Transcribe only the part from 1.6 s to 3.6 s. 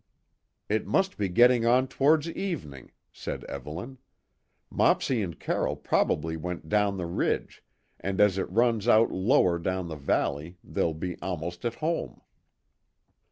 on towards evening," said